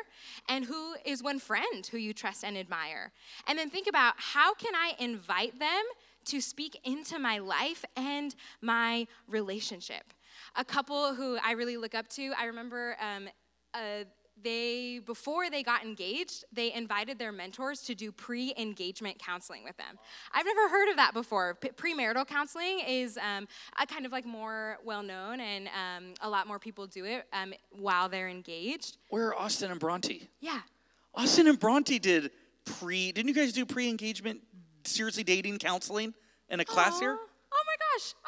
[0.50, 3.12] and who is one friend who you trust and admire.
[3.48, 5.84] And then think about how can I invite them
[6.26, 10.15] to speak into my life and my relationship
[10.56, 12.34] a couple who I really look up to.
[12.38, 13.28] I remember um,
[13.74, 14.06] uh,
[14.42, 19.98] they before they got engaged they invited their mentors to do pre-engagement counseling with them
[20.34, 23.48] i've never heard of that before P- premarital counseling is um,
[23.82, 27.54] a kind of like more well-known and um, a lot more people do it um,
[27.72, 30.60] while they're engaged where are austin and bronte yeah
[31.14, 32.32] austin and bronte did
[32.66, 34.42] pre didn't you guys do pre-engagement
[34.84, 36.14] seriously dating counseling
[36.50, 37.00] in a class Aww.
[37.00, 37.35] here gosh.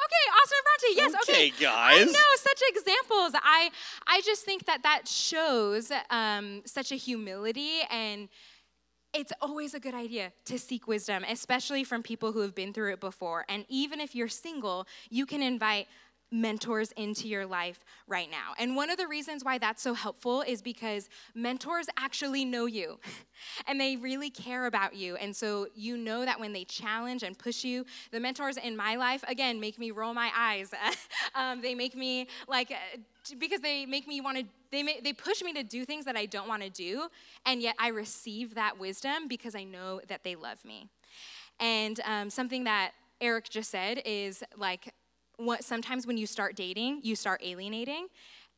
[0.08, 0.96] Okay, Austin Bronte.
[0.96, 1.30] Yes.
[1.30, 1.64] Okay, okay.
[1.64, 2.02] guys.
[2.02, 3.34] I know such examples.
[3.44, 3.70] I
[4.08, 8.30] I just think that that shows um, such a humility and.
[9.14, 12.92] It's always a good idea to seek wisdom, especially from people who have been through
[12.92, 13.46] it before.
[13.50, 15.88] And even if you're single, you can invite
[16.32, 18.54] mentors into your life right now.
[18.60, 23.00] And one of the reasons why that's so helpful is because mentors actually know you
[23.68, 25.16] and they really care about you.
[25.16, 28.96] And so you know that when they challenge and push you, the mentors in my
[28.96, 30.72] life, again, make me roll my eyes.
[31.36, 32.98] um, they make me like, uh,
[33.40, 36.18] because they make me want to, they, may, they push me to do things that
[36.18, 37.08] I don't want to do.
[37.46, 40.90] And yet I receive that wisdom because I know that they love me.
[41.60, 44.94] And um, something that Eric just said is like,
[45.38, 48.08] what, sometimes when you start dating, you start alienating.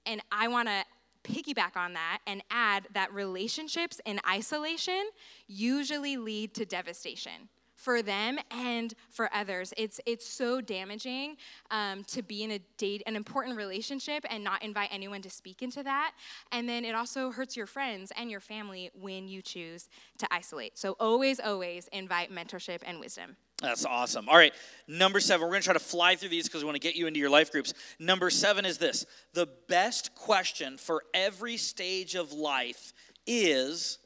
[0.06, 0.84] And I want to
[1.24, 5.10] piggyback on that and add that relationships in isolation
[5.48, 9.74] usually lead to devastation for them and for others.
[9.78, 11.38] It's it's so damaging
[11.72, 15.62] um, to be in a date, an important relationship, and not invite anyone to speak
[15.62, 16.12] into that.
[16.52, 19.88] And then it also hurts your friends and your family when you choose
[20.18, 20.78] to isolate.
[20.78, 23.38] So always, always invite mentorship and wisdom.
[23.62, 24.30] That's awesome.
[24.30, 24.54] All right,
[24.88, 25.42] number seven.
[25.42, 27.20] We're going to try to fly through these because we want to get you into
[27.20, 27.74] your life groups.
[28.00, 32.94] Number seven is this the best question for every stage of life
[33.28, 34.00] is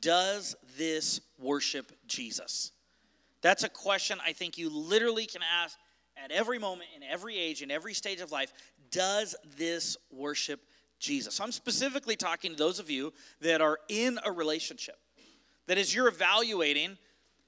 [0.00, 2.70] Does this worship Jesus?
[3.40, 5.76] That's a question I think you literally can ask
[6.22, 8.52] at every moment, in every age, in every stage of life,
[8.90, 10.60] does this worship
[10.98, 11.34] Jesus?
[11.34, 14.96] So I'm specifically talking to those of you that are in a relationship.
[15.66, 16.98] That as you're evaluating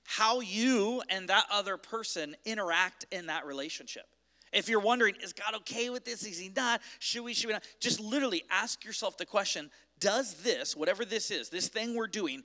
[0.05, 4.05] how you and that other person interact in that relationship.
[4.53, 6.25] If you're wondering, is God okay with this?
[6.25, 6.81] Is he not?
[7.01, 7.65] Should we, should we not?
[7.81, 12.45] Just literally ask yourself the question Does this, whatever this is, this thing we're doing,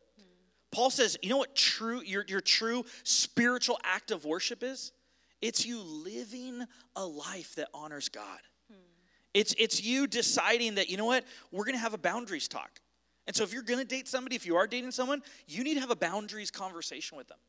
[0.71, 4.93] Paul says, you know what true your, your true spiritual act of worship is?
[5.41, 6.63] It's you living
[6.95, 8.39] a life that honors God.
[8.69, 8.77] Hmm.
[9.33, 12.79] It's, it's you deciding that, you know what, we're gonna have a boundaries talk.
[13.27, 15.81] And so if you're gonna date somebody, if you are dating someone, you need to
[15.81, 17.39] have a boundaries conversation with them.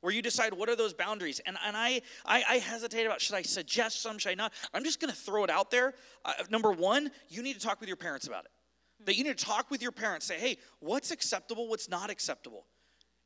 [0.00, 1.40] Where you decide what are those boundaries.
[1.46, 4.52] And, and I, I, I hesitate about should I suggest some, should I not?
[4.74, 5.94] I'm just gonna throw it out there.
[6.24, 8.50] Uh, number one, you need to talk with your parents about it.
[9.04, 12.66] That you need to talk with your parents, say, hey, what's acceptable, what's not acceptable?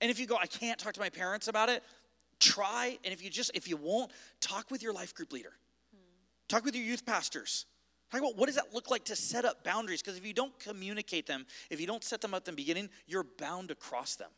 [0.01, 1.83] And if you go, I can't talk to my parents about it,
[2.41, 2.99] try.
[3.05, 5.53] And if you just, if you won't, talk with your life group leader.
[5.93, 6.01] Hmm.
[6.49, 7.67] Talk with your youth pastors.
[8.11, 10.03] Talk about what does that look like to set up boundaries?
[10.03, 12.89] Because if you don't communicate them, if you don't set them up at the beginning,
[13.07, 14.31] you're bound to cross them.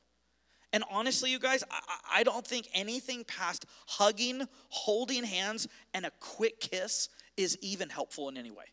[0.73, 6.11] And honestly, you guys, I, I don't think anything past hugging, holding hands, and a
[6.21, 8.67] quick kiss is even helpful in any way.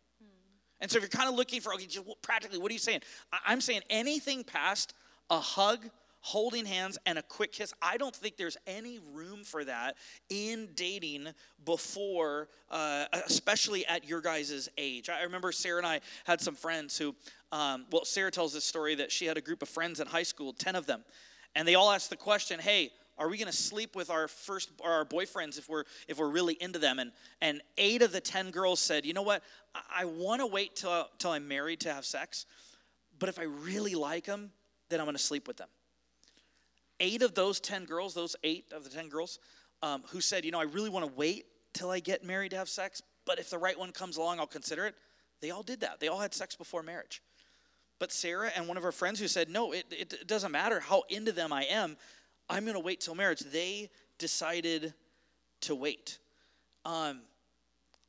[0.80, 3.02] And so if you're kind of looking for, okay, just practically, what are you saying?
[3.46, 4.94] I'm saying anything past
[5.30, 5.90] a hug,
[6.22, 7.74] holding hands, and a quick kiss.
[7.82, 9.96] I don't think there's any room for that
[10.30, 11.28] in dating
[11.66, 15.10] before, uh, especially at your guys' age.
[15.10, 17.16] I remember Sarah and I had some friends who,
[17.52, 20.24] um, well, Sarah tells this story that she had a group of friends in high
[20.24, 21.04] school, 10 of them,
[21.56, 24.70] and they all asked the question, hey, are we going to sleep with our first
[24.84, 27.00] our boyfriends if we're if we're really into them?
[27.00, 29.44] And and eight of the ten girls said you know what?
[29.76, 32.46] I, I want to wait till till i'm married to have sex
[33.20, 34.52] but if i really like them
[34.90, 35.70] then i'm going to sleep with them.
[37.00, 39.40] Eight of those ten girls those eight of the ten girls
[39.84, 42.58] um, who said you know i really want to wait till i get married to
[42.58, 44.96] have sex but if the right one comes along i'll consider it
[45.42, 46.00] they all did that.
[46.00, 47.22] They all had sex before marriage.
[48.00, 51.04] But sarah and one of her friends who said no it, it doesn't matter how
[51.10, 51.98] into them i am
[52.50, 53.40] I'm going to wait till marriage.
[53.40, 54.94] They decided
[55.62, 56.20] to wait.
[56.86, 57.22] Um,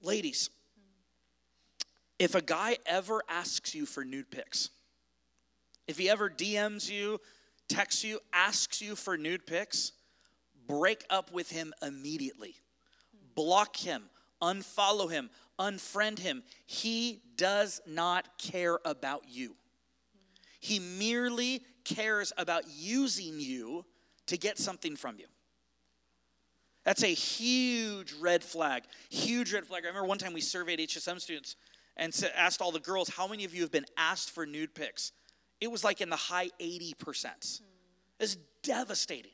[0.03, 0.51] ladies,
[2.19, 4.71] if a guy ever asks you for nude pics,
[5.87, 7.21] if he ever DMs you,
[7.69, 9.93] texts you, asks you for nude pics,
[10.67, 12.55] break up with him immediately.
[13.35, 14.05] Block him,
[14.43, 16.43] unfollow him, unfriend him.
[16.67, 19.57] He does not care about you.
[20.61, 23.85] He merely cares about using you
[24.29, 25.27] to get something from you.
[26.85, 28.85] That's a huge red flag.
[29.11, 29.85] Huge red flag.
[29.85, 31.57] I remember one time we surveyed HSM students
[31.97, 35.13] and asked all the girls, how many of you have been asked for nude pics?
[35.61, 37.25] It was like in the high 80%.
[37.59, 37.65] Hmm.
[38.21, 39.33] It's devastating.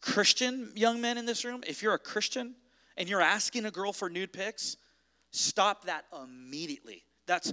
[0.00, 2.54] Christian young men in this room, if you're a Christian
[2.96, 4.76] and you're asking a girl for nude pics,
[5.30, 7.04] stop that immediately.
[7.26, 7.52] That's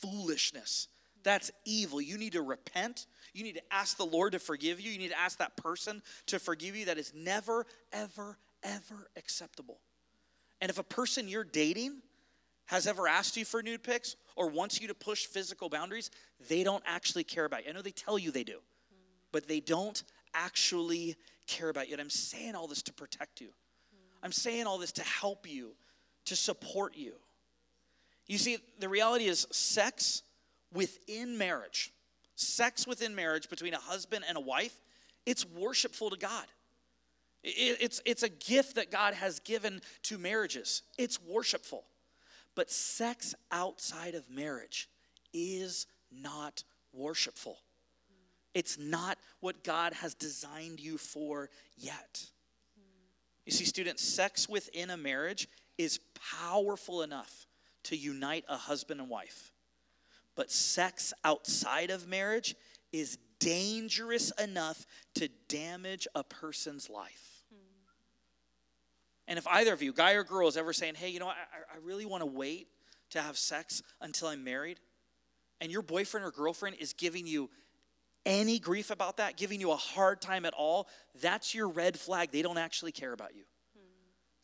[0.00, 0.88] foolishness.
[1.22, 2.00] That's evil.
[2.00, 3.06] You need to repent.
[3.34, 4.90] You need to ask the Lord to forgive you.
[4.90, 6.86] You need to ask that person to forgive you.
[6.86, 9.80] That is never, ever, ever acceptable.
[10.60, 12.00] And if a person you're dating
[12.66, 16.10] has ever asked you for nude pics or wants you to push physical boundaries,
[16.48, 17.70] they don't actually care about you.
[17.70, 18.60] I know they tell you they do,
[19.32, 21.16] but they don't actually
[21.46, 21.94] care about you.
[21.94, 23.50] And I'm saying all this to protect you.
[24.22, 25.72] I'm saying all this to help you,
[26.24, 27.12] to support you.
[28.26, 30.22] You see, the reality is sex
[30.72, 31.92] within marriage,
[32.36, 34.80] sex within marriage between a husband and a wife,
[35.26, 36.46] it's worshipful to God.
[37.42, 40.82] It's, it's a gift that God has given to marriages.
[40.96, 41.84] It's worshipful.
[42.54, 44.88] But sex outside of marriage
[45.32, 47.58] is not worshipful.
[48.54, 52.24] It's not what God has designed you for yet.
[53.44, 55.98] You see, students, sex within a marriage is
[56.38, 57.46] powerful enough
[57.84, 59.52] to unite a husband and wife.
[60.36, 62.54] But sex outside of marriage
[62.92, 67.44] is dangerous enough to damage a person's life.
[69.26, 71.32] And if either of you, guy or girl, is ever saying, hey, you know, I,
[71.32, 72.68] I really want to wait
[73.10, 74.80] to have sex until I'm married,
[75.60, 77.48] and your boyfriend or girlfriend is giving you
[78.26, 80.88] any grief about that, giving you a hard time at all,
[81.20, 82.30] that's your red flag.
[82.32, 83.44] They don't actually care about you.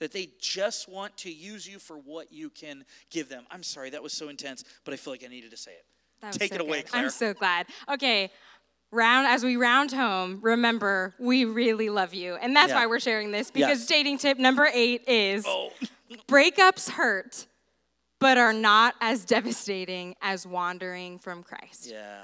[0.00, 3.44] That they just want to use you for what you can give them.
[3.50, 5.84] I'm sorry, that was so intense, but I feel like I needed to say it.
[6.22, 6.90] That Take so it away, good.
[6.90, 7.04] Claire.
[7.04, 7.66] I'm so glad.
[7.88, 8.30] Okay,
[8.90, 12.76] round as we round home, remember we really love you, and that's Yeah.
[12.80, 13.86] why we're sharing this because Yes.
[13.86, 15.70] dating tip number eight is Oh.
[16.28, 17.46] breakups hurt,
[18.18, 21.86] but are not as devastating as wandering from Christ.
[21.90, 22.20] Yeah.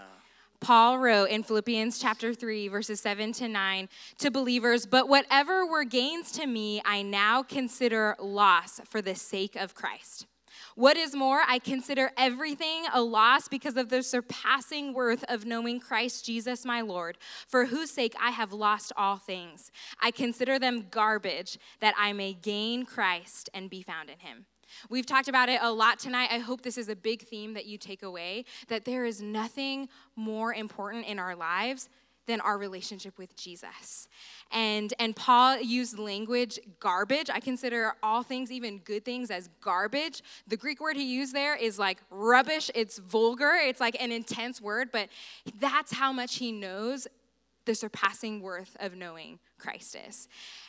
[0.60, 3.88] Paul wrote in Philippians chapter 3, verses 7 to 9
[4.18, 9.56] to believers, But whatever were gains to me, I now consider loss for the sake
[9.56, 10.26] of Christ.
[10.74, 15.80] What is more, I consider everything a loss because of the surpassing worth of knowing
[15.80, 17.16] Christ Jesus my Lord,
[17.48, 19.70] for whose sake I have lost all things.
[20.00, 24.44] I consider them garbage that I may gain Christ and be found in him.
[24.88, 26.28] We've talked about it a lot tonight.
[26.30, 29.88] I hope this is a big theme that you take away that there is nothing
[30.14, 31.88] more important in our lives
[32.26, 34.08] than our relationship with Jesus.
[34.50, 37.30] And and Paul used language garbage.
[37.30, 40.22] I consider all things even good things as garbage.
[40.46, 42.70] The Greek word he used there is like rubbish.
[42.74, 43.52] It's vulgar.
[43.54, 45.08] It's like an intense word, but
[45.60, 47.06] that's how much he knows
[47.64, 50.28] the surpassing worth of knowing Christ is.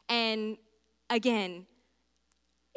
[0.09, 0.57] And
[1.09, 1.65] again,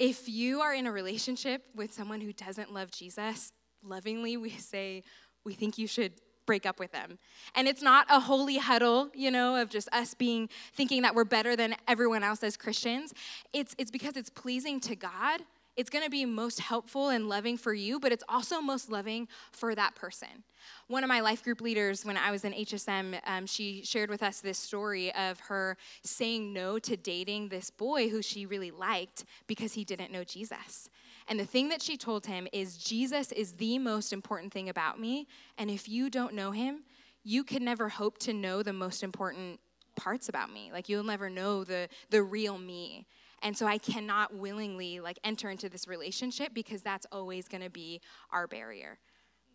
[0.00, 3.52] if you are in a relationship with someone who doesn't love Jesus,
[3.84, 5.04] lovingly we say
[5.44, 6.12] we think you should
[6.46, 7.18] break up with them.
[7.54, 11.24] And it's not a holy huddle, you know, of just us being thinking that we're
[11.24, 13.12] better than everyone else as Christians.
[13.52, 15.42] It's it's because it's pleasing to God.
[15.80, 19.28] It's going to be most helpful and loving for you, but it's also most loving
[19.50, 20.44] for that person.
[20.88, 24.22] One of my life group leaders, when I was in HSM, um, she shared with
[24.22, 29.24] us this story of her saying no to dating this boy who she really liked
[29.46, 30.90] because he didn't know Jesus.
[31.28, 35.00] And the thing that she told him is Jesus is the most important thing about
[35.00, 35.28] me.
[35.56, 36.80] And if you don't know him,
[37.24, 39.60] you can never hope to know the most important
[39.96, 40.70] parts about me.
[40.72, 43.06] Like you'll never know the the real me.
[43.42, 47.70] And so I cannot willingly like enter into this relationship because that's always going to
[47.70, 48.98] be our barrier.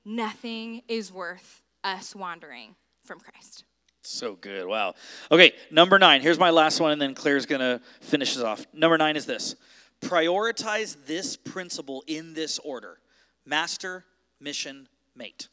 [0.04, 3.64] Nothing is worth us wandering from Christ.
[4.02, 4.68] So good.
[4.68, 4.94] Wow.
[5.32, 6.22] Okay, number nine.
[6.22, 8.66] Here's my last one, and then Claire's going to finish us off.
[8.74, 9.56] Number nine is this
[10.02, 13.00] prioritize this principle in this order
[13.46, 14.06] master,
[14.40, 15.48] mission, mate.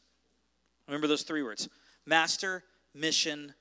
[0.87, 1.69] Remember those three words
[2.05, 2.63] master,
[2.93, 3.53] mission,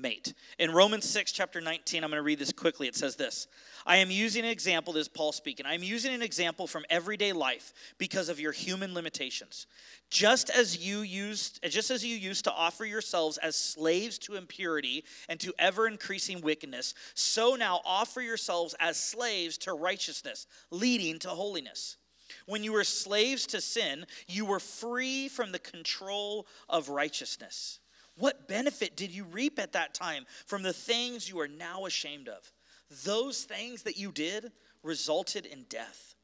[0.00, 0.34] mate.
[0.58, 2.88] In Romans 6, chapter 19, I'm going to read this quickly.
[2.88, 3.46] It says this
[3.86, 5.66] I am using an example, this is Paul speaking.
[5.66, 9.66] I'm using an example from everyday life because of your human limitations.
[10.10, 15.04] Just as you used, just as you used to offer yourselves as slaves to impurity
[15.28, 21.28] and to ever increasing wickedness, so now offer yourselves as slaves to righteousness, leading to
[21.28, 21.96] holiness.
[22.46, 27.80] When you were slaves to sin, you were free from the control of righteousness.
[28.20, 32.28] What benefit did you reap at that time from the things you are now ashamed
[32.28, 32.52] of?
[33.04, 34.52] Those things that you did
[34.82, 36.14] resulted in death.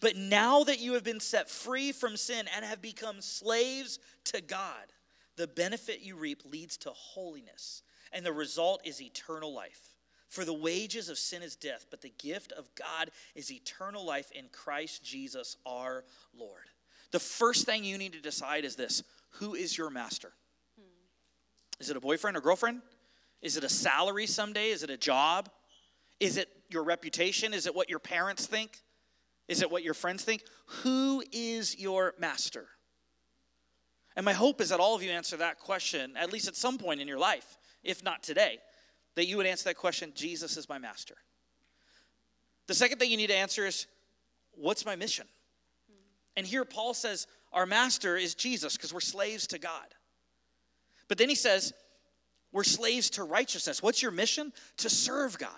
[0.00, 4.40] But now that you have been set free from sin and have become slaves to
[4.40, 4.92] God,
[5.36, 7.82] the benefit you reap leads to holiness,
[8.12, 9.96] and the result is eternal life.
[10.28, 14.32] For the wages of sin is death, but the gift of God is eternal life
[14.32, 16.04] in Christ Jesus our
[16.36, 16.70] Lord.
[17.12, 20.32] The first thing you need to decide is this who is your master?
[21.80, 22.82] Is it a boyfriend or girlfriend?
[23.42, 24.70] Is it a salary someday?
[24.70, 25.50] Is it a job?
[26.20, 27.52] Is it your reputation?
[27.52, 28.82] Is it what your parents think?
[29.48, 30.42] Is it what your friends think?
[30.82, 32.66] Who is your master?
[34.16, 36.78] And my hope is that all of you answer that question, at least at some
[36.78, 38.58] point in your life, if not today,
[39.14, 41.16] that you would answer that question Jesus is my master.
[42.66, 43.86] The second thing you need to answer is
[44.52, 45.26] what's my mission?
[46.36, 49.94] And here Paul says our master is Jesus because we're slaves to God.
[51.08, 51.72] But then he says,
[52.52, 53.82] we're slaves to righteousness.
[53.82, 54.52] What's your mission?
[54.78, 55.50] To serve God.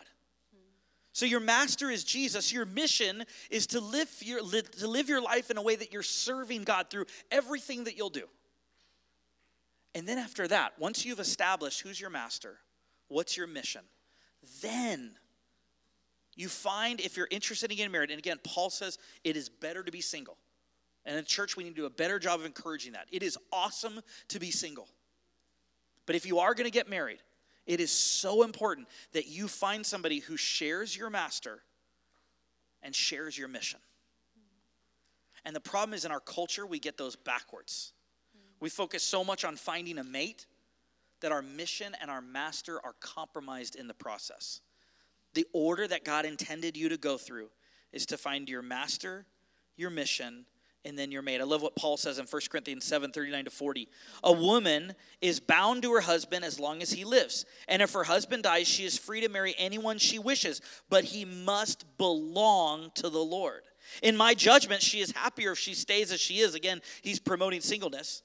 [1.12, 2.52] So your master is Jesus.
[2.52, 6.02] Your mission is to live your, to live your life in a way that you're
[6.02, 8.24] serving God through everything that you'll do.
[9.94, 12.58] And then after that, once you've established who's your master,
[13.08, 13.80] what's your mission,
[14.62, 15.12] then
[16.36, 19.82] you find if you're interested in getting married, and again, Paul says it is better
[19.82, 20.36] to be single.
[21.04, 23.06] And in church, we need to do a better job of encouraging that.
[23.10, 24.86] It is awesome to be single.
[26.08, 27.18] But if you are going to get married,
[27.66, 31.60] it is so important that you find somebody who shares your master
[32.82, 33.78] and shares your mission.
[35.44, 37.92] And the problem is in our culture, we get those backwards.
[38.58, 40.46] We focus so much on finding a mate
[41.20, 44.62] that our mission and our master are compromised in the process.
[45.34, 47.50] The order that God intended you to go through
[47.92, 49.26] is to find your master,
[49.76, 50.46] your mission,
[50.84, 51.40] and then you're made.
[51.40, 53.88] I love what Paul says in 1 Corinthians 7 39 to 40.
[54.24, 57.44] A woman is bound to her husband as long as he lives.
[57.66, 61.24] And if her husband dies, she is free to marry anyone she wishes, but he
[61.24, 63.62] must belong to the Lord.
[64.02, 66.54] In my judgment, she is happier if she stays as she is.
[66.54, 68.22] Again, he's promoting singleness.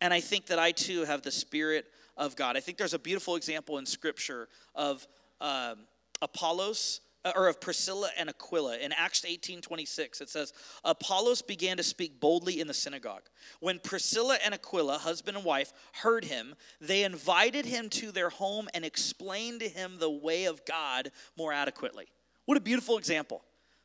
[0.00, 1.86] And I think that I too have the Spirit
[2.16, 2.56] of God.
[2.56, 5.06] I think there's a beautiful example in Scripture of
[5.40, 5.80] um,
[6.22, 8.78] Apollos Uh, or of Priscilla and Aquila.
[8.78, 10.54] In Acts 18 26, it says,
[10.84, 13.24] Apollos began to speak boldly in the synagogue.
[13.60, 18.70] When Priscilla and Aquila, husband and wife, heard him, they invited him to their home
[18.72, 22.06] and explained to him the way of God more adequately.
[22.46, 23.42] What a beautiful example.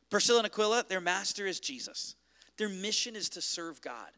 [0.08, 2.14] Priscilla and Aquila, their master is Jesus.
[2.56, 4.12] Their mission is to serve God.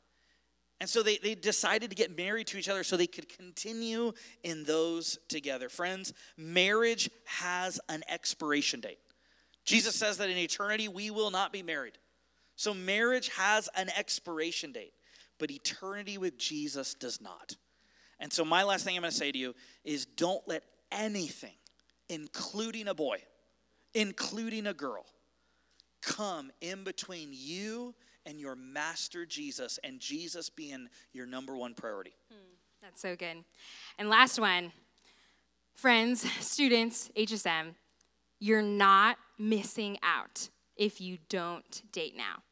[0.80, 4.12] And so they, they decided to get married to each other so they could continue
[4.44, 5.68] in those together.
[5.68, 8.98] Friends, marriage has an expiration date.
[9.68, 11.98] Jesus says that in eternity we will not be married.
[12.56, 14.94] So marriage has an expiration date,
[15.38, 17.54] but eternity with Jesus does not.
[18.18, 19.54] And so my last thing I'm going to say to you
[19.84, 21.52] is don't let anything,
[22.08, 23.18] including a boy,
[23.92, 25.04] including a girl,
[26.00, 27.94] come in between you
[28.24, 32.14] and your master Jesus and Jesus being your number one priority.
[32.32, 33.44] Hmm, that's so good.
[33.98, 34.72] And last one,
[35.74, 37.74] friends, students, HSM,
[38.40, 42.42] you're not missing out if you don't date now.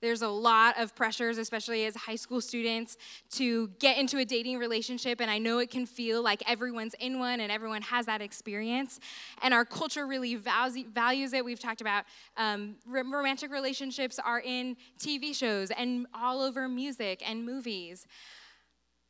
[0.00, 2.96] There's a lot of pressures, especially as high school students,
[3.32, 5.20] to get into a dating relationship.
[5.20, 8.98] And I know it can feel like everyone's in one and everyone has that experience.
[9.42, 11.44] And our culture really values it.
[11.44, 12.04] We've talked about
[12.38, 18.06] um, romantic relationships are in TV shows and all over music and movies.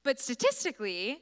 [0.03, 1.21] But statistically,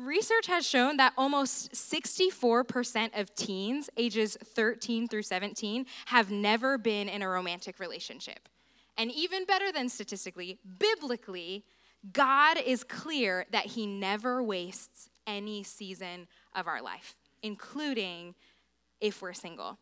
[0.00, 7.06] Research has shown that almost 64% of teens ages 13 through 17 have never been
[7.08, 8.48] in a romantic relationship.
[8.96, 11.64] And even better than statistically, biblically,
[12.12, 18.34] God is clear that He never wastes any season of our life, including
[19.02, 19.78] if we're single.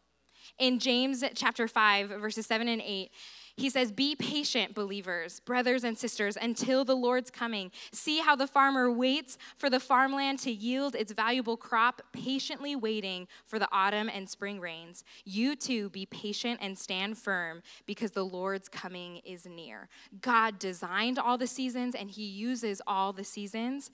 [0.58, 3.10] In James chapter 5, verses 7 and 8,
[3.58, 7.70] he says, Be patient, believers, brothers and sisters, until the Lord's coming.
[7.92, 13.26] See how the farmer waits for the farmland to yield its valuable crop, patiently waiting
[13.46, 15.04] for the autumn and spring rains.
[15.24, 19.88] You too be patient and stand firm because the Lord's coming is near.
[20.20, 23.90] God designed all the seasons and he uses all the seasons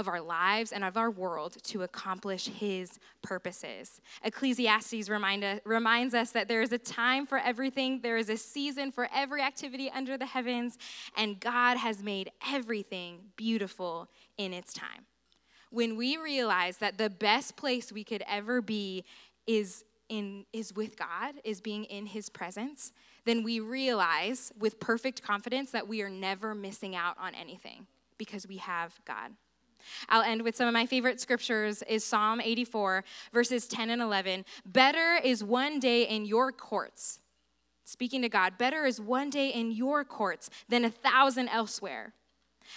[0.00, 4.00] of our lives and of our world to accomplish his purposes.
[4.24, 8.36] Ecclesiastes remind us, reminds us that there is a time for everything, there is a
[8.36, 10.78] season for every activity under the heavens,
[11.16, 15.06] and God has made everything beautiful in its time.
[15.70, 19.04] When we realize that the best place we could ever be
[19.46, 22.92] is in is with God, is being in his presence,
[23.24, 27.86] then we realize with perfect confidence that we are never missing out on anything
[28.18, 29.32] because we have God.
[30.08, 34.44] I'll end with some of my favorite scriptures is Psalm 84 verses 10 and 11.
[34.64, 37.20] Better is one day in your courts.
[37.84, 42.12] Speaking to God, better is one day in your courts than a thousand elsewhere.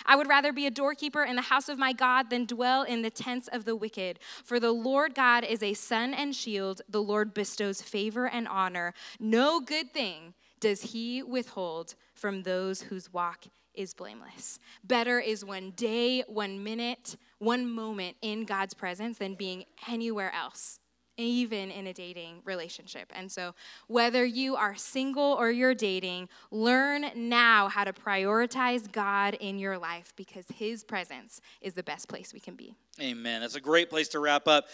[0.06, 3.02] I would rather be a doorkeeper in the house of my God than dwell in
[3.02, 4.20] the tents of the wicked.
[4.44, 6.82] For the Lord God is a sun and shield.
[6.90, 8.94] The Lord bestows favor and honor.
[9.20, 13.46] No good thing does he withhold from those whose walk
[13.76, 14.60] is blameless.
[14.84, 20.80] Better is one day, one minute, one moment in God's presence than being anywhere else,
[21.18, 23.12] even in a dating relationship.
[23.16, 23.54] And so,
[23.88, 29.78] whether you are single or you're dating, learn now how to prioritize God in your
[29.78, 32.76] life because His presence is the best place we can be.
[33.02, 33.42] Amen.
[33.42, 34.68] That's a great place to wrap up.